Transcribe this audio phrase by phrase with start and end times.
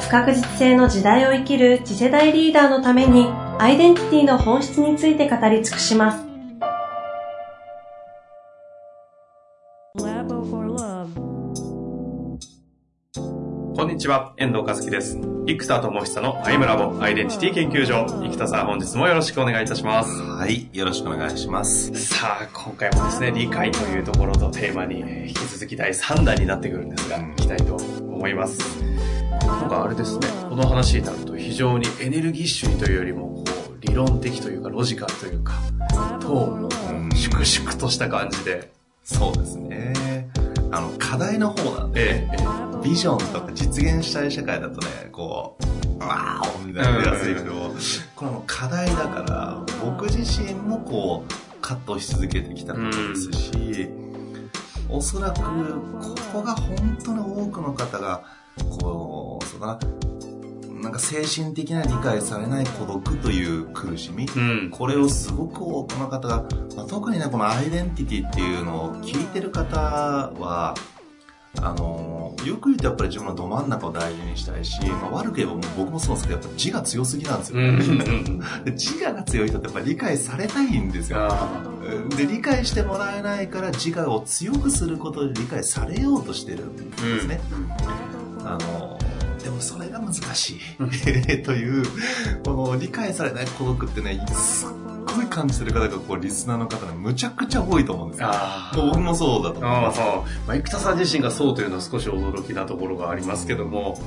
[0.00, 3.26] 不確実性の時代を生きる次世代リーダーのために
[3.58, 6.28] アイデンティティの本質について語り尽くします。
[13.76, 15.18] こんにちは、遠藤和樹です。
[15.46, 18.06] 生田智久のアイムラボアイデンティティ研究所。
[18.06, 20.10] 生田さん、本日もよろしくお願いいたします。
[20.20, 21.94] はい、よろしくお願いします。
[21.94, 28.97] さあ、今回もですね、理解というところとテーマに引き続き第3弾になってくるんですが、いきたいと思います。
[29.48, 35.54] なんかあれですね、この話になると非常にエネルギッシュにというよりも、こう、理論的というか、ロジカルというか、
[36.20, 36.68] と、
[37.14, 38.70] 粛々とした感じで。
[39.04, 40.28] そうですね。
[40.70, 45.56] あの、課題の方なんで、ええ、ビジョンとか実現したい社会だとね、こ
[45.98, 47.74] う、わーおみたいなやついけど、
[48.14, 53.88] これも課題だから、僕自身もこう、葛藤し続けてきたことですし、
[54.90, 58.22] おそらく、ここが本当に多くの方が、
[58.64, 59.78] こう、そうだな、
[60.82, 66.44] なんか精神的な理解されない孤独という苦しみ、うん、これをすごく多くの方が、
[66.76, 70.74] まあ、特にね、このアイデンティティっていうのを聞いてる方は、
[71.60, 77.72] あのよく言うとやっぱり自分のど真ん中を大事にしたいし、まあ、悪く言えば僕もそうですけどやっぱ自我強すぎなんですよ、ね、
[78.64, 81.28] で自我が強い人ってやっぱ理解されたいんですよ。
[82.16, 88.07] で理解してもらえないから自我を強くすることで理解されようとしてるんですね、うん、
[88.44, 88.98] あの
[89.42, 90.60] でもそれが難しい。
[91.42, 91.84] という
[92.44, 94.68] この理解されない孤独ってねすっ
[95.16, 98.30] ごい感じてる方がこうリスナーの方がむちゃくちゃ多いと思うんですよ。
[98.74, 100.00] 僕もそうだと思います。
[100.46, 103.98] まあ、生田さん自身がそうというのは少し驚きなところがありますけども。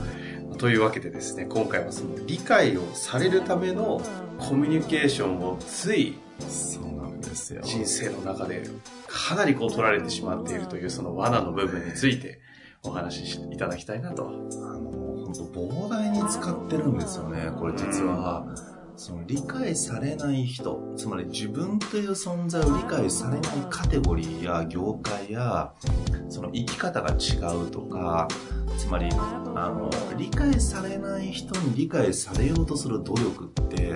[0.58, 4.00] というわけでですね今回はその理解をされるための
[4.38, 7.62] コミュニケーションをついそうなんですよ。
[7.64, 8.64] 人生の中で
[9.08, 12.40] かなりこう取られてしまっているというその罠の部分について
[12.84, 14.28] お話しいただきたいなと。
[14.28, 14.92] あの
[15.26, 18.46] 本当膨大に使ってるんですよねこれ実は。
[18.98, 25.74] その理解されない人つまり自分という存在を理解されないカテゴリーや業界や
[26.30, 28.28] その生き方が違うとか
[28.78, 33.96] つまりあの理解されない人に理解されようとする努力って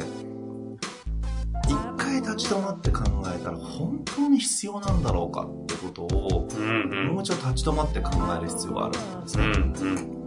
[2.26, 3.04] 立ち止まって考
[3.34, 6.48] えたら本当に必要なんだろうかってことを、
[7.12, 9.46] もうちょっと立ち止まって考える必要があるんですね。
[9.46, 10.26] うんうん。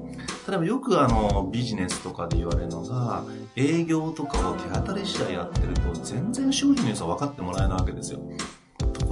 [0.48, 3.22] 例えばよくあのビジネスとかで言われるのが
[3.54, 8.20] 営業とかを手当たり次第やってると全然商品の良さ分かってもらえないわけですよ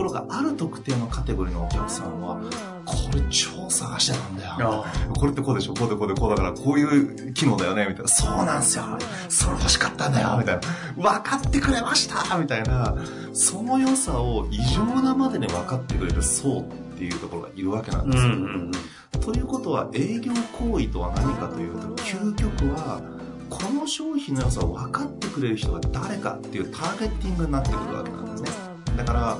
[0.07, 2.41] ろがある特定のカテゴリーのお客さんは
[2.85, 4.85] これ超探してたんだよ。
[5.17, 5.75] これってこうでしょ？
[5.75, 7.87] こうでこうでこうだからこういう機能だよね？
[7.89, 8.09] みたいな。
[8.09, 8.85] そうなんすよ。
[9.29, 10.37] それ欲しかったんだよ。
[10.39, 10.61] みたいな。
[10.97, 12.39] 分かってくれました。
[12.39, 12.97] みたいな。
[13.33, 16.65] その良さを異常なまでに分かってくれる層っ
[16.97, 18.71] ていうところがいるわけなんですよ、うんうん
[19.15, 19.21] うん。
[19.21, 23.03] ということは営業行為とは何かというと究極は
[23.51, 28.51] この商品の良さを分かってくれる人が誰かっていうターゲッティングになってくるわけなんですね。
[28.97, 29.39] だから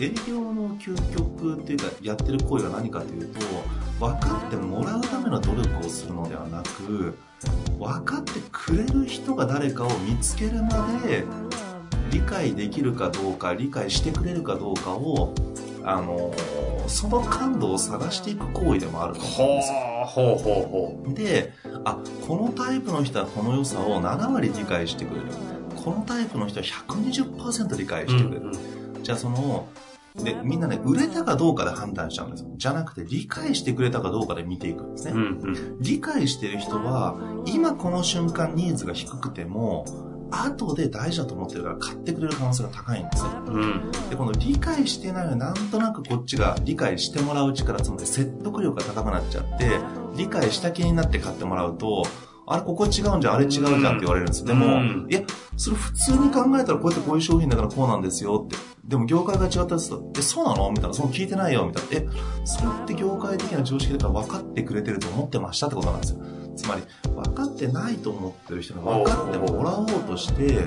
[0.00, 3.40] 営業の究極っていうかやってる行為は何かというと
[4.00, 7.16] 分かってもらうための努力をするのではなく
[7.78, 11.24] 分かってくれる人が誰かを見つけるまで
[12.10, 15.34] 理解できるかどうか理解してくれるかどうかを
[15.84, 16.32] あの
[16.86, 19.78] その感度を探していく行為でもあると思うんですよ。
[20.06, 21.14] ほうほうほう。
[21.14, 21.52] で
[21.84, 25.26] あこのタイプの人はこの良さを7割理解してくれる。
[25.76, 29.68] このタイプの人は120%理解してくれる、うんうん、じゃあその
[30.16, 37.16] でみんなね売れたかどうかで判断しちゃうんですよじゃなくて理解してくれたかどうかで見ていくんですね、うんうん、理解してる人は
[37.46, 39.84] 今この瞬間ニーズが低くても
[40.30, 43.30] 後で大事だと思ってるから買ってくれる可能性が高いんですよ。
[43.46, 49.78] うん、で、この理解してないのになんとなくこっちが理解してもらう力、つまり説得力が高くなっちゃって、
[50.16, 52.04] 理解した気になって買ってもらうと、
[52.46, 54.44] あれ、ここ違うんじゃん、あれ違うじゃんって言われるんです。
[54.44, 55.20] でも、うん、いや、
[55.56, 58.73] それ普通に考えたらこうやってこういう商品だからこうなんですよって。
[58.86, 60.70] でも業界が違ったやつと、え、そうなの？
[60.70, 61.66] みたいな、その聞いてないよ。
[61.66, 62.12] みたいな。
[62.12, 66.18] え、それって業界的な常識だから分かってくれてると思ってましたってことなんですよ。
[66.56, 70.66] つまり分かってないと思ってる人が分かってもらおうとして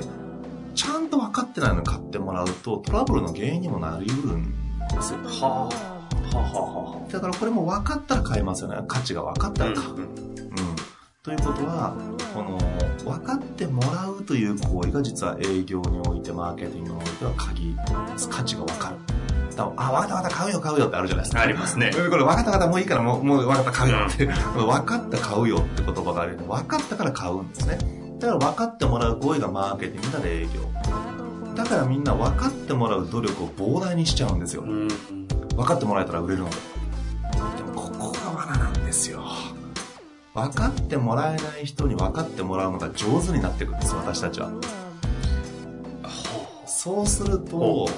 [0.74, 4.52] ちゃんと分かってないのに買ってもらうとトラブルの原因にもなりうるん
[4.92, 5.20] ですよ。
[5.20, 6.36] はあ。
[6.36, 8.76] はははだからこれも分かったら買えますよね。
[8.86, 10.08] 価値が分かったら買う、うん、うん、
[11.22, 11.94] とということは、
[12.44, 12.58] この、
[13.16, 17.76] 分かってもらうという行為が実は営業において、マーケティングにおいては鍵、
[18.30, 18.96] 価値が分かる。
[19.56, 21.42] あ、分かった分かった、買うよ買うよってあるじゃないですか。
[21.42, 21.90] ありますね。
[21.92, 24.26] これ分かった分かった、もういいから、もう、もう分かった買うよって。
[24.26, 27.78] 分かった買うよって言葉があるよ分かったから買うんですね。
[28.20, 30.68] だから分かってもらう行為がマーケティングだ営業。
[31.54, 34.62] だからみんな分かってもらう努力を膨大にしちゃうんですよ。
[34.62, 34.88] うん。
[35.56, 36.56] 分かってもらえたら売れるので。
[37.56, 39.24] でもここが罠なんですよ。
[40.38, 44.52] 分かってもらえない人に分かってもらうのが上手になっていくんです、私たちは。
[46.66, 47.88] そうすると、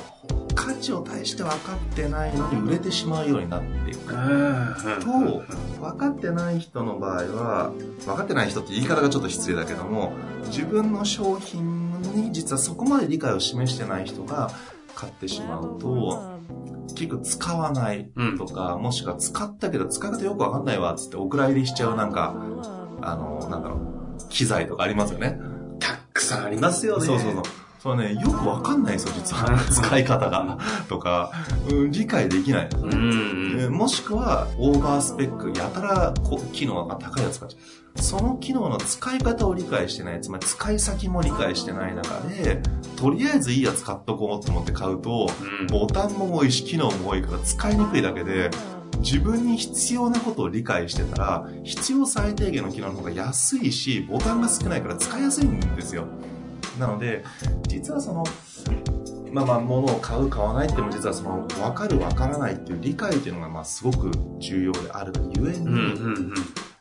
[0.54, 4.14] 価値を対して分かってないのに売れてしまうようになっていく。
[4.14, 5.42] と、
[5.80, 7.72] 分かってない人の場合は、
[8.06, 10.12] 分かってない人って言い方がちょっと失礼だけども、
[10.46, 14.50] 自分の商品に実はそこまで理解を示してない人が
[14.94, 16.39] 買ってしまうと、
[16.94, 22.34] 結局使わないとか、もしくは使ったけど使い方よく分かんないわっつってお蔵入りしちゃうなんか、
[23.02, 25.38] あの、なんだろう、機材とかありますよね。
[25.78, 27.06] たくさんありますよね。
[27.06, 27.42] そうそうそう。
[27.82, 29.58] それね、よくわかんないんですよ、実は。
[29.70, 30.58] 使い方が。
[30.88, 31.32] とか、
[31.70, 33.68] うん、理解できないね。
[33.68, 38.02] もしくは、オーバースペック、やたらこ機能が高いやつ買っちゃう。
[38.02, 42.60] その機能の使い方を理解してない、つまり使い先も理解してない中で、
[42.96, 45.28] とりあえずいいやつ買っとこうと思って買うと、
[45.60, 45.66] うん。
[45.68, 48.50] ボタンも多いし、機能も多いから使いにくいだけで、
[48.98, 56.04] 自分に必要なことを理解してたら、必要最低限の機能の方が安いし、ボタンが少ないから使いやすいんですよ。
[56.78, 57.24] なので、
[57.66, 58.24] 実はその、
[59.32, 65.68] まあまあ、物を買う、買わないっても実はその、分かる、分からないっていう理解っていうのが、まあ、すごく重要であるがゆえに、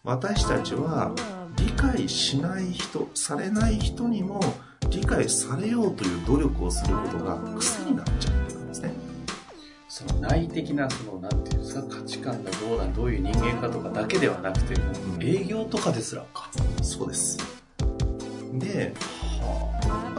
[0.03, 1.13] 私たちは、
[1.57, 4.41] 理解しない人、されない人にも、
[4.89, 8.93] 理解されようという努力をすることが癖になっちゃってるんですね。
[9.87, 14.75] その内的な、その、なんていうんですか、価値観がどうだ、どういう人間かとかだけではなくて、
[15.19, 16.49] 営業とかですらか。
[16.81, 17.37] そうです。
[18.53, 19.18] で、は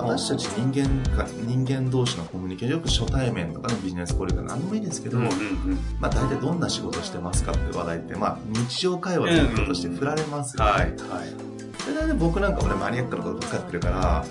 [0.03, 5.31] 私たち人間か、人間同士のコミュニケーション、よく初対面とかね、ビジネスコールか何でもいいですけど、うんうん
[5.99, 10.71] まあ大体どんな仕事してますかって話題って、まあ日常会話のこととして振られますよね。
[10.71, 10.91] はい、はい。
[11.87, 14.25] で大体僕なんか俺マニアックなこと使ってるから、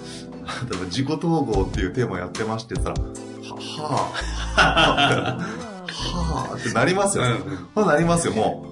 [0.69, 4.11] 例えば自己統合っていうテーマをやってましてって言ったら、は、
[4.55, 5.39] はぁ、
[5.89, 7.23] はぁってなりますよ。
[7.23, 8.68] うんうんなりますよ、もう。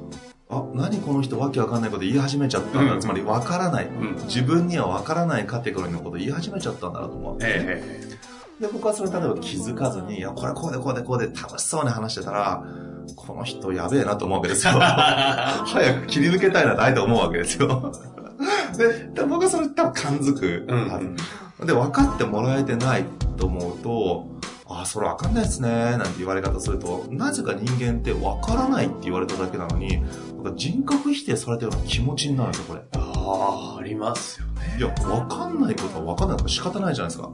[0.50, 2.94] あ、何この人わけわかんないこと言い始めちゃったんだ。
[2.94, 3.88] うんつまりわからない。
[3.88, 7.66] うん自分にはわからないカテゴリーのこと言い始めちゃったんだなと思うんですね。
[7.68, 8.18] え
[8.62, 12.64] で、僕はそれ例えば気づかずに、いや、これこうでこうでこうで楽しそうに話してたら、
[13.16, 14.74] この人やべえなと思うわけですよ。
[14.80, 17.92] 早く切り抜けたいなってあえて思うわけですよ。
[18.78, 20.74] で、で僕はそれ多分感づくえ
[21.60, 21.68] うん。
[21.68, 23.06] で、分かってもらえてない
[23.38, 24.28] と思うと、
[24.70, 30.04] あ、それ分かんないですね、なんて言われ方すると、なぜか人間って分からないって言われただけなのに、
[30.52, 32.82] か人格否定されたような気持ちになるんですよ、これ。
[32.94, 34.78] ああ、ありますよね。
[34.78, 37.32] いや、分かんないことは分かんないから仕方ないじゃないですか。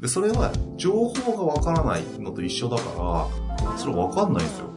[0.00, 3.28] で、それは情報が分からないのと一緒だか
[3.58, 4.70] ら、それ分かんないんですよ。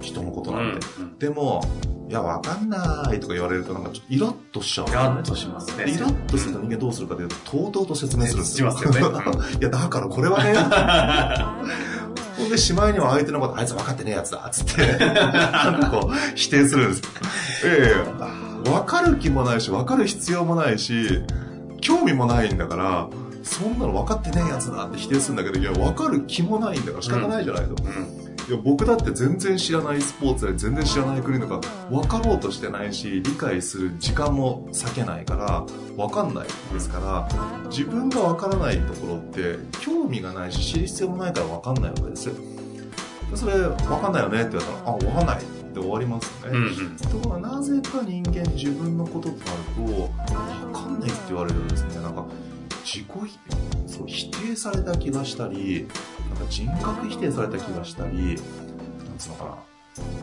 [0.00, 0.86] 人のことなんて。
[0.98, 1.62] うんでも、
[2.08, 5.84] いや、分かんないとか言われると、なんかちょっとイラッとしちゃうイラッとしますね。
[5.84, 8.70] でイラッとすると人間どうするかというと、とうとうと説明するんですよ。
[8.72, 9.18] しますよね
[9.60, 10.54] いや、だからこれはね、
[12.40, 17.06] ほんで、しまいには相手のこと、あいつ分かってねえやつだ、つって、なんかこう、否定するんですよ。
[17.64, 18.40] ええ
[18.70, 21.22] 分かる気もないし、分かる必要もないし、
[21.80, 23.08] 興味もないんだから、
[23.42, 27.70] そんなの分かってねえやつだって否定するんだけど、いや、分かる気もないんだから仕方ないじゃないと。
[27.82, 28.19] うん
[28.50, 35.64] いや僕だって全然知らないスポーツで全然知らない国とか分かろうとしてないし理解する時間も割けないから
[35.96, 42.34] 分かんないですから自分が分からないところって興味がないし知る必要もないから分かんないわけですよ。
[43.30, 46.96] でそれ分かんないよねって言われたらあ分かんないって終わりますよね、うんうん。
[46.96, 49.40] ところがなぜか人間自分のこととなる
[49.76, 52.02] と分かんないって言われるとですね。
[52.02, 52.26] なんか
[52.92, 55.86] 自己否そう否定された気がしたり
[56.28, 58.36] なんか人格否定された気がしたりなん
[59.16, 59.50] つうのかな。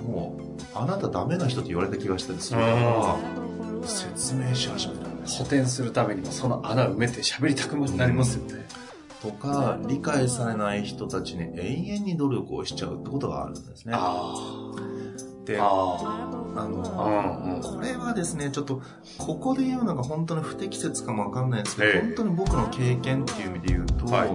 [0.06, 3.16] もうあなたダメな人って言われた気がしたりするから
[3.88, 5.46] 説明し始めたんですよ。
[5.46, 8.66] 補填するためにもその穴埋めて喋りたくなりますよね。
[9.22, 13.94] とか理解されない人たちに永遠に努力をしちゃうってことがあるんですね。
[13.96, 14.34] あ
[14.76, 14.82] で
[15.60, 16.38] あ。
[16.68, 17.62] の。
[17.62, 18.82] これはですね、ちょっと、
[19.18, 24.30] ここで言うのが本当に不適切かもわかんないですけど、ええ本当に僕の経験っていう意味で言うと、はい。
[24.30, 24.34] や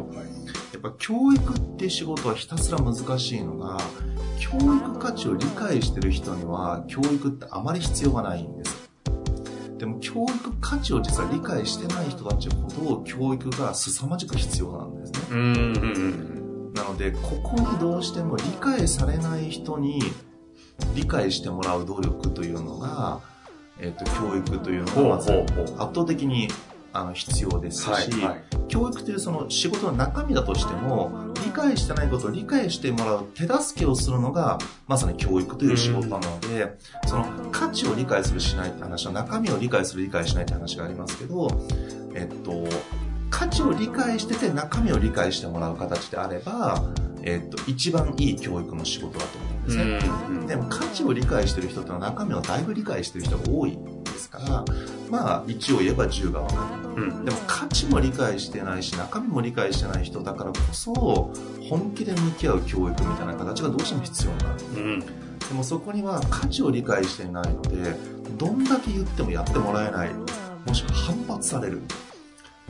[0.78, 3.78] っぱ教育っていう仕事はひたすら難しいのが、
[4.38, 8.83] 教育価値を理解してる人には、教育ってあまり必要がないんです。
[9.78, 15.21] でも教育価値を実は理解してない人たちほど教育が凄まじく必要なんですね。
[15.33, 15.52] うんうん
[16.66, 16.73] うん。
[16.73, 20.00] なので、ここにどうしても理解されない人に
[20.94, 23.20] 理解してもらう努力というのが、
[23.80, 26.48] えっと、教育というのがまず圧倒的に
[26.92, 36.76] あの必要ですし、はいはい、教育というその仕事の中身だとしても理解してないことを理解してもらう手助けをするのがまさに教育という仕事なので、
[37.06, 41.48] その価値を理解するしないって話は中身を理解する理解しないって話がありますけど、
[42.14, 42.64] えっと、
[43.30, 46.82] 価値を理解してて中身を理解してもらう形であれば、
[47.22, 49.51] えっと、一番いい教育の仕事だと思う。
[49.51, 50.00] んですね。
[50.47, 54.64] でも価値を理解してる人ってのは中身をだいぶ理解してる人が多いですから、
[55.11, 57.02] まあ、一応言えば10が分かる。
[57.02, 60.92] うん、でも価値も理解してないし、中身も理解してない人だからこそ、
[61.69, 64.61] 本気で向き合う教育みたいな形がどうしても必要になる。
[64.61, 65.07] うん、で
[65.54, 67.95] もそこには価値を理解していないので、
[68.37, 70.11] どんだけ言ってもやってもらえない。
[70.66, 71.83] もしくは反発される。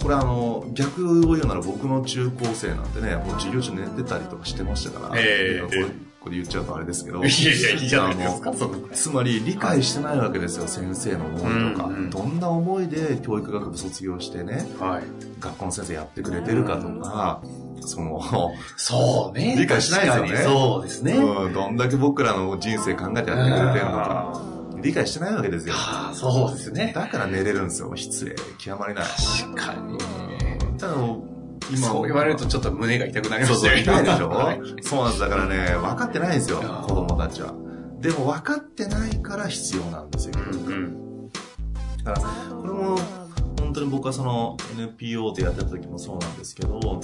[0.03, 7.19] これあの、逆を言うなら僕の中高生なんてね、もう授業中寝てたりとかしてましたから、えー、これ言っちゃうとあれですけど。
[7.19, 8.53] いやいや、いいじゃないですか、
[8.93, 11.87] つまり理解してないわけですよ、先生の思いとか。
[11.89, 15.03] うんうん、どんな思いで教育学部卒業してね、はい、
[15.41, 17.43] 学校の先生やってくれてるかとか、
[17.81, 18.21] その、
[18.77, 19.57] そうね。
[19.59, 20.37] 理解しないですよね。
[20.45, 21.53] そうですね、うん。
[21.53, 24.43] どんだけ僕らの人生考えてやってくれてるのか。
[24.81, 25.75] 理解してないわけですよ。
[26.13, 26.93] そうですね。
[26.95, 27.93] だから寝れるんですよ。
[27.95, 28.35] 失礼。
[28.59, 29.05] 極まりない。
[29.05, 29.99] 確かに。
[30.79, 30.95] ただ、
[31.77, 33.57] 今そう言われるとちょっと胸が痛くなりますね。
[33.59, 35.21] そうそう、痛いでしょ、 はい、そうなんです。
[35.21, 37.55] だからね、分かってないんですよ、子供たちは。
[38.01, 40.35] でも分かってないから必要なんですよ。
[40.37, 41.31] うんうん、
[42.05, 42.99] だから、これも、
[43.61, 47.01] 本当に僕はその NPO でやってた時もそうなんですけど、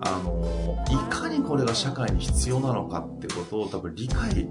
[0.00, 4.48] あの、いかにこれが社会に必要なのかってことを多分理解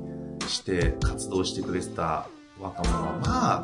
[0.47, 2.27] して活動してくれてた
[2.59, 3.63] 若者は、ま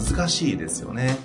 [0.00, 1.16] 難しいですよね。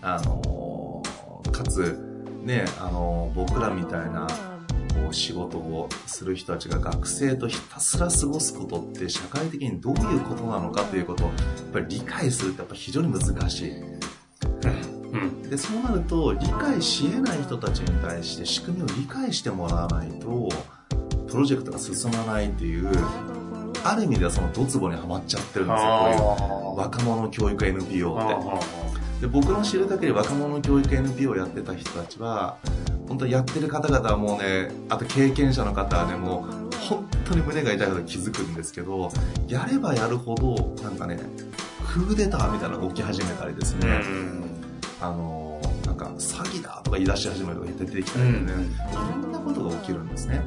[0.00, 1.02] あの、
[1.50, 2.07] かつ、
[2.48, 11.36] ね、あの、僕らみたいな、こう、仕事をする人たちが学生とひたすら過ごすことって社会的にどういうことなのかということを、やっ
[11.74, 13.72] ぱり理解するってやっぱ非常に難しい。
[15.10, 20.50] うん、でそうなると理解し得ない人たちに対して仕組みを理解してもらわないと
[21.26, 22.90] プロジェクトが進まないっていう
[23.84, 25.98] ある意味ではそのドツボにはまっちゃってるんですよ。
[25.98, 28.77] こういう若者教育 NPO って。
[29.20, 32.56] で僕の知る限り若者教育 NPO をやってた人たちは
[33.08, 39.10] 本当にやってる方々はもうねあと経験者の方はねもう本当に胸が痛いこと気づくんですけど
[39.48, 41.18] やればやるほどなんかね
[41.92, 43.88] クーデターみたいなのが起き始めたりですね、
[45.00, 48.38] あのなんか詐欺だとか言い出し始めるとか出てきたりね、
[48.92, 50.44] いろんなことが起きるんですね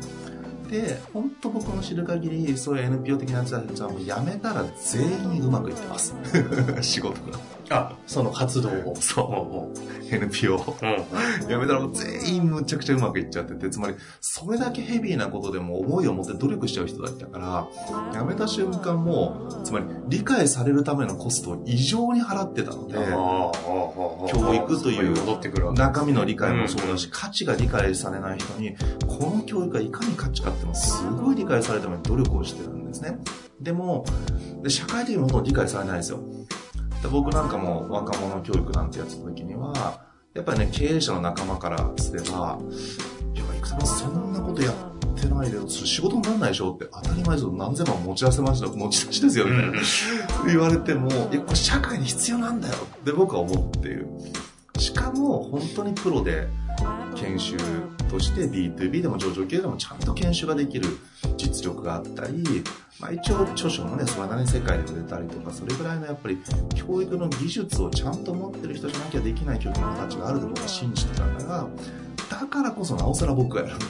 [0.71, 6.15] で、本当僕の知る限り、そういう NPO 的なやつはもう辞めたら全員うまくいってます。
[6.81, 7.37] 仕事が。
[7.71, 8.95] あ、その活動を。
[8.99, 10.15] そう。
[10.15, 10.55] NPO。
[10.55, 17.67] うん、辞めたらもう全員むちゃくちゃうまくいっちゃってて、つまり、それだけヘビーなことでも思いを持って努力しちゃう人だったから、
[18.11, 22.97] 辞めた瞬間も、つまり、理解されるためのコストを異常に払ってたので、
[24.31, 28.75] 教育という中身の理解もそうだし、価値が理解されない人に、
[29.07, 33.17] この教育がいかに価値かっていうのをすごい理解されるために努力をしてるんですね。
[33.61, 34.05] でも、
[34.61, 36.19] で社会的にほとんど理解されないんですよ。
[37.01, 42.59] で僕なんかも若者教育なんてやってた時には、やっぱりね、経営者の仲間からすれば、
[43.33, 47.51] いや、いくさんそんなことやってないで、仕事にならないでしょって当たり前ですよ。
[47.51, 49.79] 何千万持ち合わせました、持ち出しですよ、みたいな。
[50.47, 54.07] 言われても、いや、これ社会に必要なんだよって僕は思っている。
[54.77, 56.47] しかも、本当にプロで、
[57.15, 57.57] 研修
[58.09, 60.97] として B2B でも上場系でもちゃんと研修ができる
[61.37, 62.63] 実力があったり、
[63.01, 66.37] まあ、一応著書もねそれなりに世界で売れたりとかそれぐらいのやっぱり
[66.75, 71.67] 教育の技術をちゃんと持ってる人じゃなきゃできない教育の形があると僕は信じてたから
[72.29, 73.85] だからこそなおさら僕がやるんだ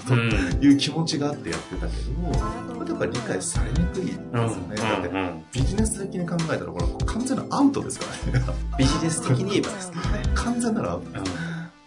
[0.60, 5.10] という気持ちがあってやってたけど、これやっぱり理解されにくいですよね、だって
[5.53, 8.46] ビジネス的に考えたらこれ完全なアウトですからね。
[8.80, 9.98] ビジネス的に言えばですね。
[10.34, 11.20] 完全ならアウト、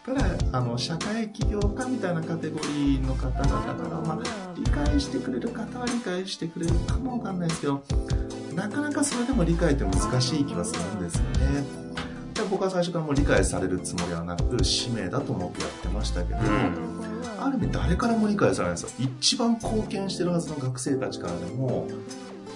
[0.05, 7.83] ただあの社会起業家みたいなカテゴリーの方々から、まあ、理解してくれる方は理解してくれるかもわかんないですけど
[8.55, 11.65] なかなかそれでも理解って難しい気はするんですよね。
[12.35, 16.47] で僕は最初からもう理解されるつもりはなく使命だと思ってやってましたけど、うん、
[17.39, 19.09] ある意味誰からも理解されないんですよ。
[19.19, 21.89] 一番貢献してるはずの学生たちからでも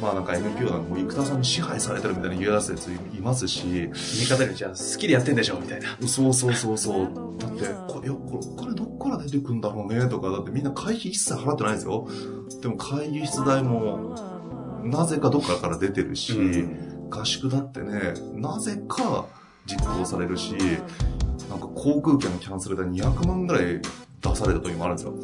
[0.00, 3.62] まあなんか NPO なんかもう生田さんに支配されてるみたいに言い出すやついますし。
[3.68, 3.90] 言い
[4.26, 5.96] 方でじゃあ好きでやってんでしょみたいな。
[6.06, 7.38] そうそうそうそう。
[7.38, 12.08] だって、これ、これ、これどっから出てくんだろうねとか、だってみんな会費一切払ってないですよ。
[12.62, 14.14] でも会議室代も、
[14.84, 19.26] なぜかどっかから出てるし、うん、合宿だってね、なぜか
[19.66, 20.54] 実行されるし、
[21.50, 23.80] なんか航空券のキャンセル代200万ぐらい
[24.20, 25.14] 出された時もあるんですよ。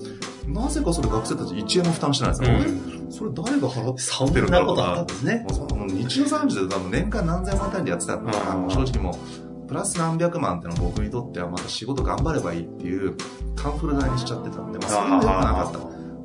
[0.47, 2.59] なぜかそれ学生たち1円も負担してないんですよ。
[2.89, 5.47] うんそれ誰が払ってそんるんだろうなことあったなんですね。
[5.49, 8.37] もうその日常産業で多分年間何千万単位でやってたから、
[8.69, 9.17] 正直も
[9.65, 13.17] う、プラス何百万ってのは僕にとってはまた仕事頑張ればいいっていう
[13.55, 15.73] カンフル代にしちゃってたんで、まあそれも良くなか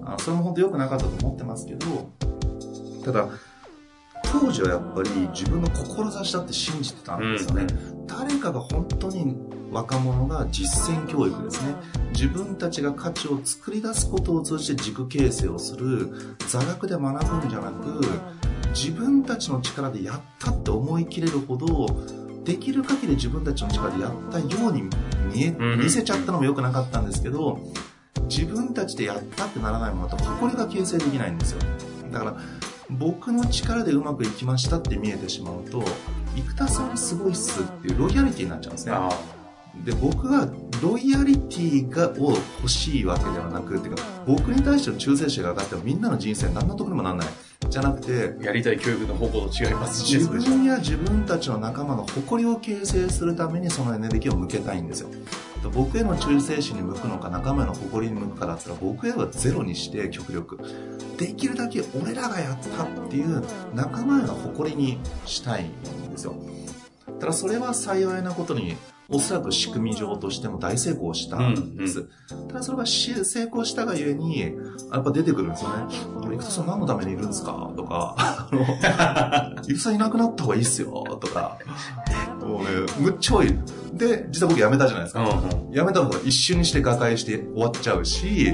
[0.06, 0.24] った。
[0.24, 1.86] それも本当良くなかったと思ってますけど、
[3.06, 3.28] ただ、
[4.32, 7.68] 当時はやっぱり自分の志だって信じてたんですよね。
[8.08, 9.36] 誰かが本当に
[9.72, 11.76] 若者が実践教育ですね。
[12.12, 18.02] 自分たちが価値を作り出すことを通じて軸形成をする座学で学ぶんじゃなく、
[18.74, 21.88] 自分たちの力でやったって思い切れるほど、
[22.44, 24.84] できる限り自分たちの力でやったように
[25.32, 27.60] 見え、うん見せちゃったのも良くなかったんですけど、
[28.28, 31.60] 自分たちでやったってならないものと誇りが形成できないんですよ。
[32.12, 32.38] だから、
[32.90, 35.84] 僕の力でうまくいきましたって見えてしまうと、
[36.36, 38.94] 生田さんすごいっすっていうロイヤリティになっちゃうんですね。
[38.94, 39.10] あ
[39.86, 40.48] で、僕は
[40.82, 47.28] ロイヤリティがを欲しいわけではなく、っていうか、僕に対しての忠誠心が上がってもみんなの人生何の得にもならない。
[47.70, 55.10] じゃなくて、あやりたい教育の方向と違いますし、自分や自分たちの仲間の誇りを形成するためにそのエネルギーを向けたいんですよ。
[55.68, 60.60] 僕への忠誠心に向くのか仲間への誇りに向くかだったら僕へはゼロにして極力。
[61.18, 63.44] できるだけ俺らがやったっていう
[63.76, 66.36] 仲間への誇りにしたいんですよ。
[67.20, 68.78] ただそれは幸いなことに
[69.12, 72.08] おそらく仕組み上としても大成功したんです、
[72.48, 75.96] ただそれがし成功したがゆえにやっぱ出てくるんですよね。
[76.22, 77.74] 生田さん何のためにいるんですか？
[77.76, 78.16] とか。
[78.18, 78.64] あの
[79.64, 81.18] 生田さんいなくなった方がいいっすよ。
[81.20, 81.58] とか
[82.50, 83.54] もうねむっちゃ多い
[83.94, 88.54] で実は僕辞めたじゃないですか、うんうん辞めた方が一瞬にして瓦解して終わっちゃうし、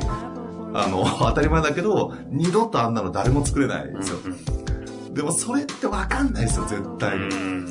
[0.74, 4.18] あの、当たり前だけど、二度とあんなの誰も作れないんですよ。
[5.14, 7.24] でもそれってわかんないですよ、絶対に。
[7.28, 7.70] うん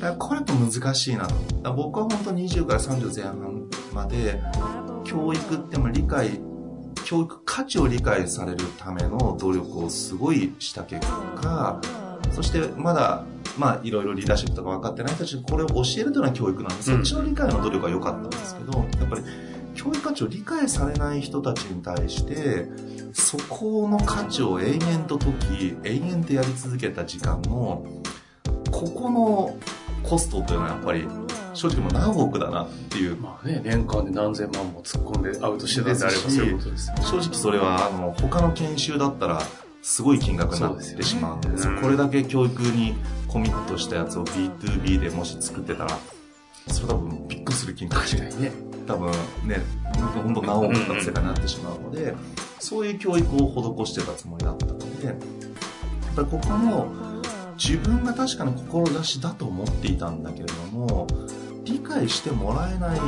[0.00, 1.74] だからこれやっぱ難しいなと。
[1.74, 4.40] 僕は本当20から30前半まで、
[5.04, 6.40] 教育っても理解、
[7.04, 11.80] 教育価値を理解されるための努力をすごいした結果、
[12.30, 13.24] そしてまだ、
[13.60, 19.22] まあいろいろリーダーシップとか分かってない人たちにこれを教えるというのは教育なんで、そっちの理解の努力は良かったんですけど、やっぱり
[19.74, 22.66] 教育価値を理解されない人たちに対して、
[23.12, 27.84] そこの価値を延々と解き、延々とやり続けた時間の、
[28.70, 29.56] ここの
[30.02, 31.06] コストというのはやっぱり
[31.52, 33.16] 正直もう何億だなっていう。
[33.16, 37.02] まあね、年間で何千万も突っ込んでアウトしてたんであればですしそういうことですよね。
[37.02, 39.42] 正直それはあの他の研修だったら
[39.82, 41.56] すごい金額になってしまうんでね。
[41.82, 42.96] これだけ教育に
[43.30, 45.98] コミットしたやつを B2B でもし作ってたら
[46.68, 48.70] それ多分びっくりする金額確かにね。
[48.86, 49.12] 多分
[49.46, 49.62] ね
[50.22, 52.14] 本当何億かの世界になってしまうので
[52.58, 55.16] そういう教育を施してたつもりだったのでやっ
[56.16, 56.88] ぱりここも
[57.56, 61.06] 自分が確かに志だと思っていたんだけれども
[61.64, 63.00] 理解してもらえない、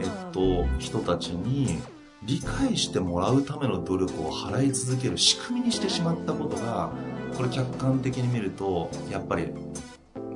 [0.00, 1.80] えっと、人たちに
[2.22, 6.92] 理解してもらうための努力を払い続ける仕組みにしてしまったことが
[7.36, 9.52] これ客観的に見るとやっぱり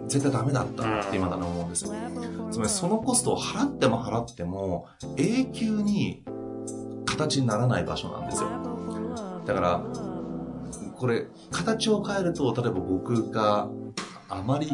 [0.09, 1.92] 絶対ダメだったって今だに思うんですよ。
[2.50, 6.24] つまりそのコストを払っても払っても永久に
[7.04, 8.48] 形にならない場所なんですよ。
[9.46, 9.83] だから
[10.96, 13.68] これ形を変えると例えば僕が
[14.28, 14.68] あまり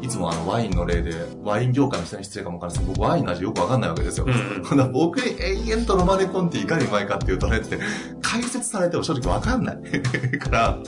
[0.00, 7.78] いつもあのワインの例でワイン業界の人に失礼かもわかんないですけど僕ワインの味よくわかんないわけですよ、うん僕に永遠と飲まれ込んでいかにうまいかっていうとねって
[8.40, 9.76] 解説されても正直わかんない。
[10.38, 10.78] から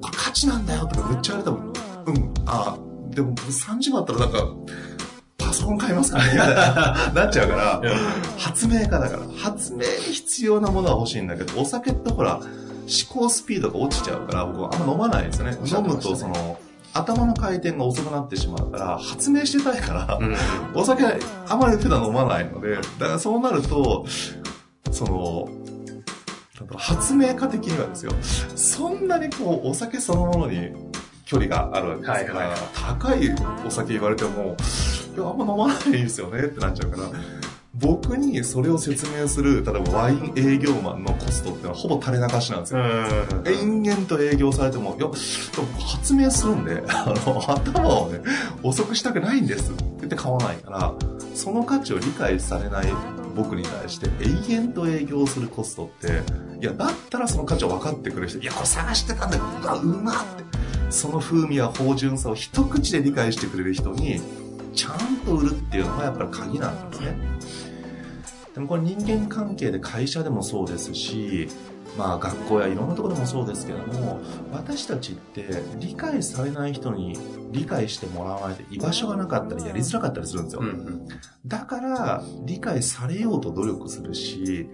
[0.00, 1.72] これ価値なんだよとかめっちゃ言われても
[2.06, 2.76] うんあ
[3.10, 4.46] でも3時もあったらなんか
[5.38, 6.24] パソコン買いますかね？
[6.32, 7.82] みたいな なっちゃうから
[8.38, 12.46] 発明家だから発明に必要なものは欲しいんだけどお酒ってほら思
[13.22, 15.56] 考スピードが落ちちゃうから僕はあんま飲まないんですよね。
[15.64, 16.58] 飲むとその
[16.94, 20.36] 頭の回転が遅くなってしまうから発明してたいから、うん。
[20.74, 21.04] お酒
[21.48, 24.04] あまり普段飲まないので、だからそうなると、
[24.90, 25.48] その、
[26.76, 28.12] 発明家的にはですよ、
[28.54, 30.70] そんなにこう、お酒そのものに
[31.24, 33.34] 距離があるわけですから、はいはい高い
[33.66, 34.56] お酒言われても、
[35.16, 37.08] いや、あんま飲まないですよねってなっちゃうから、
[37.74, 42.80] 僕にそれを説明する、例えばワイン営業マンのコストっていうのはほぼ垂れ流しなんですよ。
[43.46, 45.08] 延々と営業されても、いや、
[45.80, 48.20] 発明するんで、 あの、頭をね、
[48.62, 50.94] 遅くしたくないんですって言って買わないから、
[51.34, 52.86] その価値を理解されない
[53.34, 54.08] 僕に対して
[54.50, 56.22] 永遠と営業するコストって、
[56.60, 60.44] いや、だったらその価値を分かってくれる人、いや、これ探してたんだけど、うわ、うまって。
[60.90, 64.20] その風味や芳醇さを一口で理解してくれる人に、
[64.74, 67.16] ちゃんと売るっていうのがやっぱり鍵なんですね。
[68.54, 71.48] でもこれ人間関係で会社でもそうですし、
[71.96, 75.44] まあ学校やいろんなところでもそうですけども、私たちって
[75.78, 77.18] 理解されない人に
[77.50, 80.60] 理解してもらわないと居場所がなかったりやりづらかったりするんですよ。
[80.62, 81.08] うんうん
[81.44, 84.68] だから理解されようと努力するし、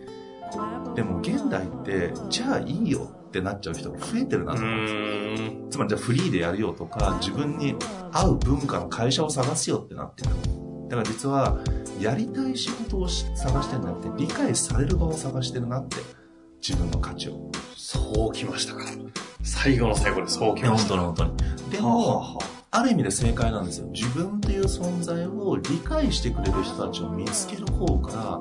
[0.95, 5.51] でも現代って、じゃあいいよってなっちゃう人が増えてるなと思うんですよ。
[5.71, 7.75] つまりじゃあフリーでやるよとか、自分に
[8.13, 10.31] 合う文化の会社を探すよってなってる。
[10.89, 11.59] だから実は、
[12.01, 15.97] やりたい仕事をし探してるんじゃなくて、理解される場を探してるなって。
[16.67, 17.51] 自分の価値を。
[17.77, 18.85] そうきましたか。
[19.43, 20.97] 最後の最後でそうきました。
[20.99, 21.71] 本当に本当に。
[21.71, 22.39] でも、
[22.71, 23.87] ある意味で正解なんですよ。
[23.89, 28.41] 自分という存在を理解してくれる人たちを見つける方から、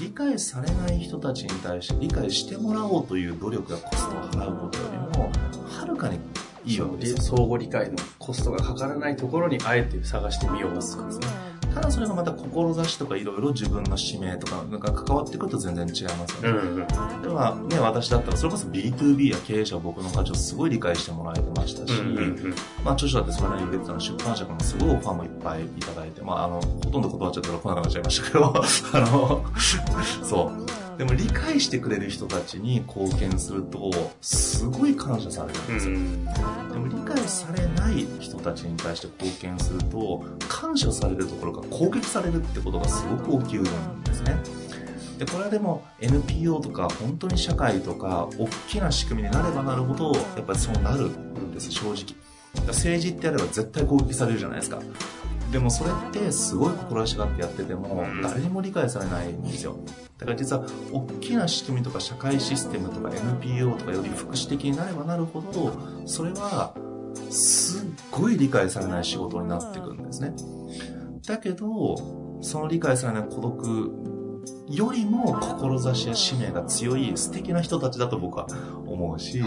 [0.00, 5.32] 理解されない人たちに対して理解してもらおうという努力やコストを払うことよりも、
[5.68, 6.18] はるかに
[6.64, 7.22] いいわけですよ。
[7.22, 11.26] 相互理解のコストがかからないところにあえて探してみようとかですね。
[11.76, 16.62] ただそれがまた志とかいろいろ自分の使命とかなんか関わってくると全然違いますよね。
[16.62, 17.22] んうん。
[17.22, 21.92] ではね、私だったらそれこそ B2B や経営者は僕の価値をすごい理解してもらえてましたし、
[22.82, 28.54] まあ著書だってそれなりに売れてたの出版社からもすごいオファーもいっぱいいただいて、まああの、ほとんど断っちゃったから来なくなっちゃいましたけど、
[28.94, 29.44] あの、
[30.22, 30.86] そう。
[30.96, 33.90] でも理解してくれる人たちに貢献すると、
[34.22, 35.94] すごい感謝されるんですよ。
[36.72, 44.36] でも理解されない人たちに対して貢献すると、感謝されるところが攻撃されるってことがすごく起きるんですね。
[45.18, 52.14] で、これはでも NPO とか本当に社会とか大きな仕組みになればなるほど、やっぱりそうなるんです、正直。
[52.66, 54.80] 政治ってやれば絶対攻撃されるじゃないですか。
[55.52, 59.76] でもそれってすごい志があってやっててもうん誰にも理解されないんですよ。
[60.18, 65.72] だから実は大きな仕組みとか社会システムとか NPO とかより福祉的になればなるほど
[66.06, 66.74] それは
[67.30, 70.34] すっごい理解されない仕事になってくるんですね。
[71.26, 71.96] だけど
[72.40, 74.16] その理解されない孤独
[74.68, 78.46] よりも志や使命が強い素敵な人たちだと僕は
[78.86, 79.40] 思うし、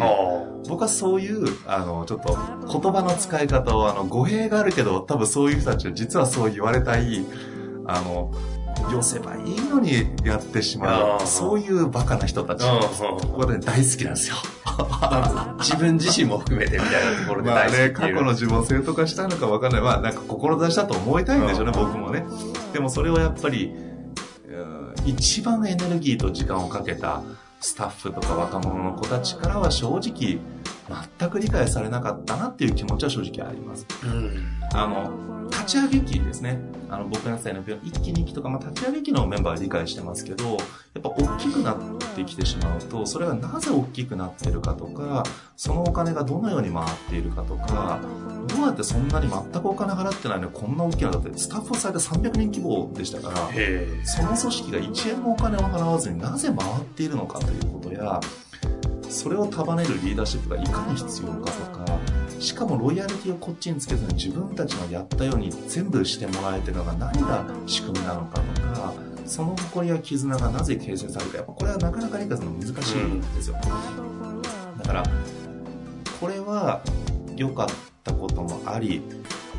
[0.67, 2.37] 僕はそういう、あの、ちょっと
[2.79, 7.25] 言葉の使い方を、あの、語弊があるけど、多分そういう人たちは実はそう言われたい、
[7.85, 8.31] あの、
[8.91, 12.63] 寄せばいいのにやってしまう、そういうバカな人たち。
[13.23, 14.37] 僕はね、大好きなんですよ。
[15.59, 19.81] 自分自身も含めてみたいなところでまあね、過去の自分を正当化したのかわかんない。
[19.81, 22.25] まあ、なんか志だと思いたいんでしょうね、うん僕もね。
[22.73, 23.89] でもそれをやっぱり、うん
[25.05, 27.23] 一番エネルギーと時間をかけた
[27.61, 30.39] スタッフとか若者の子たちからは正直、
[31.19, 33.85] 全く理解されなかったなっていう気持ちは正直あります。
[34.03, 36.59] うんあの、立ち上げ期ですね。
[36.89, 41.77] あの、僕がやってた NPO の1期2期とか、まあ、立ち上げ期のメンバーは理解してますけど、やっぱ大きくなっ
[42.15, 45.23] てきてしまうと、それがなぜ大きくなってるかとか、
[45.55, 47.99] そのお金がどのように回っているかとか、
[48.47, 58.19] どうやってそんなに全くお金払ってないのにこんな大きな、だってスタッフ最大300人規模でしたから、へその組織が1円もお金を払わずになぜ回っているのかということや、
[59.09, 61.78] それを束ねるリーダーシップがいかに必要かとか、
[62.39, 68.93] しかもロイヤリティをこっちにつけずに自分たちのやったように全部してもらえてるのが何が仕組みなのかとか、
[69.25, 72.97] その誇りや絆がなぜ形成されるか、やっぱこれはなかなか理解するの難しい。
[72.97, 73.57] んですよ。
[74.77, 75.03] だから、
[76.19, 76.81] これは
[77.35, 77.67] 良かっ
[78.03, 79.01] たこともあり、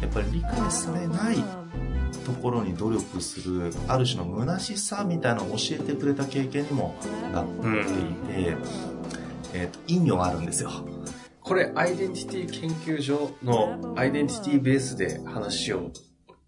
[0.01, 1.37] やっぱり理解されない
[2.25, 6.97] ところに努力するある種の虚しさみたいなのを教えてくれた経験にも
[7.33, 8.57] なっていて、
[9.53, 10.71] えーと意味はあるんですよ
[11.43, 15.91] これ、アイデンティティ研究所のアイデンティティベースで話を、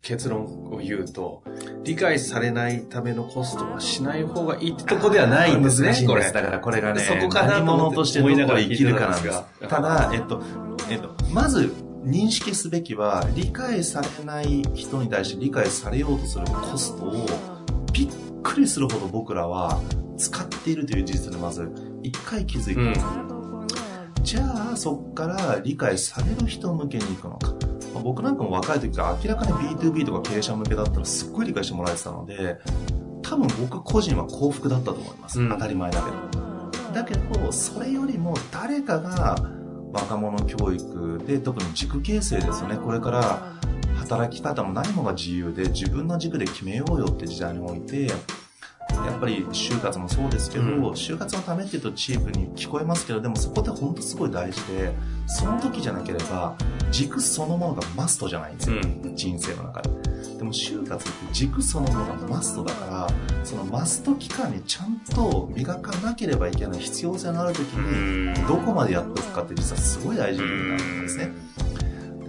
[0.02, 1.42] 結論を言うと、
[1.84, 6.30] 理解されないためのコストはしない方がいいってとこではないんですねこれ。
[6.32, 9.38] だからこれがねそこかな何者としてどこで生きるかなんです。
[9.38, 10.42] 思いながら聞いてただ、えっと
[10.90, 11.72] えっと、まず
[12.04, 17.26] 認識すべきは理解されない人に対して理解されようとするコストを
[17.92, 18.08] びっ
[18.42, 19.80] くりするほど僕らは
[20.18, 21.70] 使っているという事実にまず
[22.02, 23.31] 一回気づいて、うん
[24.22, 27.48] じゃあそこから理解される人向けに行くのか、
[27.92, 32.58] まあ僕なんかも若い時から明らかに B2B とか経営者向けだったらすっごい理解してもらえてたので
[33.22, 35.50] 多分僕個人は幸福だったと思います、うん。
[35.50, 36.42] 当たり前だけど。
[36.92, 39.36] だけどそれよりも誰かが
[39.92, 42.76] 若者教育で特に軸形成ですよね。
[42.76, 43.52] これから
[43.96, 48.10] 働き方も何もが自由で自分の軸で決めようよって時代において
[48.96, 50.82] やっぱり就活もそうですけど、うん。
[50.92, 54.92] 就活のためっていうとチープに聞こえますけどでもそこって本当すごい大事で
[55.26, 56.56] その時じゃなければ
[56.90, 58.78] 軸そのものがマストじゃないんですよ、う
[59.08, 59.16] ん。
[59.16, 59.90] 人生の中で。
[60.38, 63.08] でも就活って軸そのものがマストだから
[63.44, 71.26] そのマスト期間にちゃんと磨かなければいけない必要性のある時にどこまでやっておくかって実はすごい大事なんですね。
[71.58, 71.61] で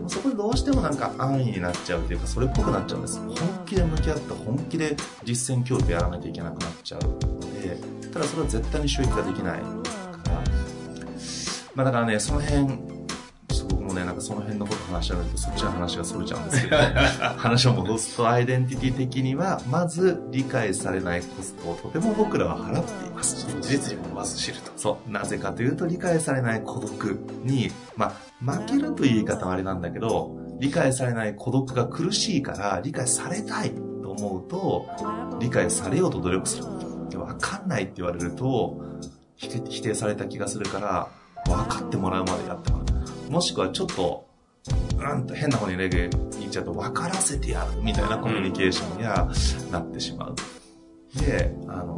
[0.03, 3.19] もそこでどうしてもなんか安易になっちゃうというかそれっぽくなっちゃうんです。
[3.19, 3.35] 本
[3.65, 7.01] 気で向き合って本気で実践教育やらなきゃいけなくなっちゃう。
[7.01, 7.77] ので
[8.11, 9.73] ただそれは絶対に収益ができないから。
[11.75, 12.92] まあだからねその辺
[13.93, 16.77] ね、なんかその辺のこと話しちゃうと、そっちの話がそれちゃうんですけど、
[17.37, 23.45] 話を戻すと、アイデンティティ的には、まず理解されないコストをとても僕らは払っています。
[23.61, 24.71] 事実にもまず知ると。
[24.75, 25.11] そう。
[25.11, 34.87] なぜかというと、理解されない孤独に、まあ、負けるという言い方はあれなんだけど、理解されない孤独が苦しいから、理解されたいと思うと、
[35.39, 36.65] 理解されようと努力する。
[37.09, 38.81] でわかんないって言われると、
[39.35, 41.07] 否定否定された気がするから、
[41.45, 43.02] 分かってもらうまでやってもらう。
[43.33, 44.27] もしくはちょっと、
[44.99, 49.27] うんと変な方にレゲエ言っちゃうと、分からせてやるみたいなコミュニケーションには
[49.71, 50.35] なってしまう。
[51.19, 51.97] で、あの、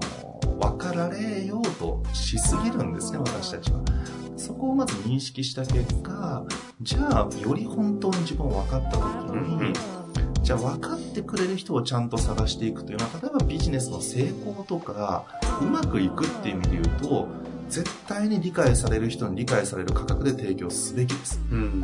[0.62, 3.82] 分かられようとしすぎるんですね、私たちは。
[4.38, 6.46] そこをまず認識した結果、
[6.82, 9.74] じゃあ、より本当に自分を分かった時に、
[10.42, 15.26] じゃあ分かってくれる人をちゃんと探していくというのは、例えばビジネスの成功とか、
[15.62, 17.28] うまくいくっていう意味で言うと、
[17.76, 21.42] 絶対に理解される人に理解される価格で提供すべきです。
[21.52, 21.84] うん。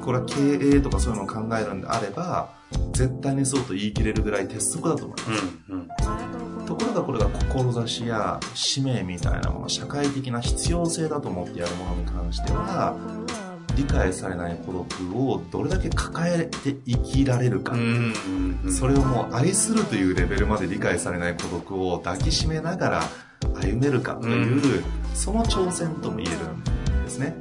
[0.00, 2.50] これは経営とかそういうのを考えるんであれば、
[2.92, 5.44] 絶対にそうと言い切れるぐらい鉄則だと思います。
[5.70, 5.88] うん。
[6.66, 12.96] ところがこれが志や使命みたいなもの、社会的な必要性だと思ってやるものに関しては、
[13.76, 17.72] 理解されない孤独をどれだけ抱えて生きられるか。
[17.72, 18.14] うん。
[18.70, 23.02] それをもう愛するというレベルまで理解されない孤独を抱きしめながら
[23.60, 27.34] 歩めるかという、その挑戦とも言えるんですね。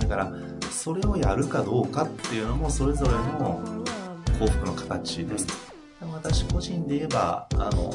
[0.00, 0.32] だから、
[0.70, 3.62] それをやるかどうかっていうのもそれぞれの
[4.38, 5.46] 幸福の形です。
[6.12, 7.94] 私個人で言えば、あの、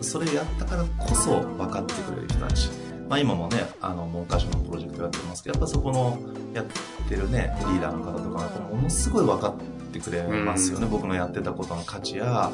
[0.00, 2.70] それやったからこそ分かってくれる人たち。
[3.08, 6.18] まあ今もね、あの、文科省のプロジェクトやってますけど、やっぱそこの
[6.54, 6.66] やっ
[7.08, 9.54] てるね、リーダーの方とか、やっぱものすごい分かっ
[9.92, 10.86] てくれますよね。
[10.86, 12.50] 僕のやってたことの価値や、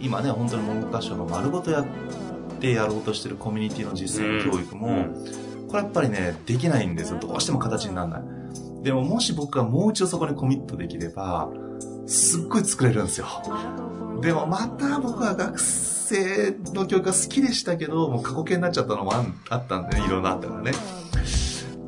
[0.00, 1.86] 今ね、本当に文科省の丸ごとやっ
[2.62, 5.06] てやろうとしてるコミュニティの実践教育も、
[5.68, 7.18] これやっぱりね、できないんですよ。
[7.18, 8.22] どうしても形にならない。
[8.82, 11.50] でももし僕がもう一度そこにコミットできれば、
[12.06, 13.26] すっごい作れるんですよ。
[14.20, 19.12] でもまた僕は学生の教育が好きでしたけど、もう過去形になっちゃったのも
[19.50, 20.72] あったんでね、いろんなあったからね。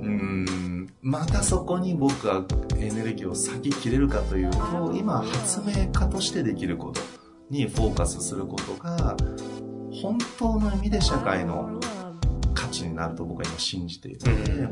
[0.01, 2.43] うーん、またそこに僕が
[2.79, 7.01] エネルギーを割き切れるかというと、今発明家としてできること
[7.51, 9.17] にフォーカスすることが、
[10.03, 11.81] 本当の意味で社会の
[12.55, 14.69] 価値になると僕は今信じているので、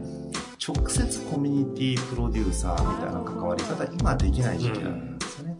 [0.64, 5.56] 直接コミュニティプロデューサーみたいな関わり方、今できない時期なんですよね。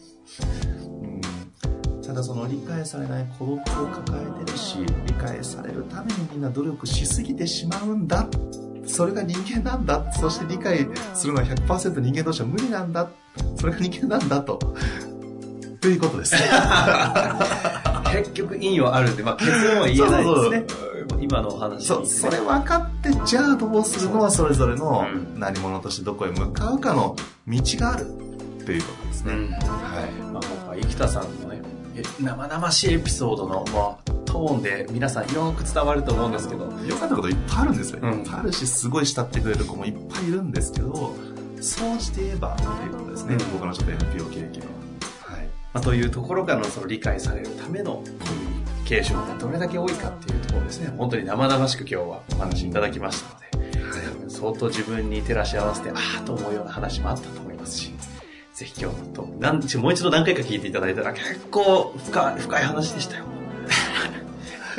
[1.94, 8.28] うん、ただその理解されない孤独を抱えてるし、理解されるためにみんな努力しすぎてしまうんだ。
[8.86, 10.12] それが人間なんだ。
[10.12, 13.08] そして理解するのは100%人間同士は無理なんだ。
[13.56, 14.58] それが人間なんだと。
[15.80, 16.34] ということです。
[18.12, 20.66] 結局意味はあるんで、まあ、結論は言えないですね。
[21.20, 25.04] 今のお話そう、それ分かって、じゃあどうするのはそれぞれの
[25.36, 28.06] 何者としてどこへ向かうかの道がある
[28.64, 29.32] ということですね。
[29.32, 30.12] うんはい。
[30.32, 31.62] まあ、今回、生田さんのね、
[31.96, 38.00] え生々しいエピソードの、まあ、トーンで皆さんよく伝わると思うんですけど、良かったこといっぱいあるんですよ。
[38.02, 41.14] うんいっぱいあるし、すごい慕ってくれる子もいっぱいいるんですけど、
[41.60, 43.34] そうして言えばっていうことですね。
[43.34, 44.71] うん僕のちょっと NPO 経験。
[45.72, 48.12] まあ、というところからのその理解されるためのコミュ
[48.82, 50.92] ニケーションがどれだけ多いかっていうところですね。
[50.96, 57.94] 本当に生々しく今日はお話いただきましたので、相当自分に照らし合わせて、ああと思うような話もあったと思いますし、
[58.54, 63.24] ぜひ今日と、もう一度何回か聞いていただいたら結構深い、深い話でしたよ。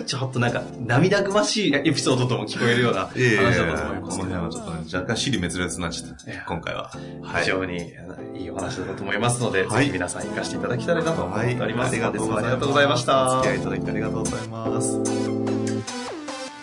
[0.03, 6.45] ちょっとなんか涙ぐましいエピソードとも聞こえるような話だったと思いますけどこの辺はちょっとね、若干尻滅裂になっちゃった。
[6.45, 6.91] 今回は。
[7.39, 7.93] 非常に
[8.35, 11.91] いいお話だったと思いますので、はいぜひ皆さん活かしていただきたいなと思っております。
[11.91, 13.39] ありがとうございありがとうございました。
[13.39, 15.42] お付き合いいただきありがとうございます。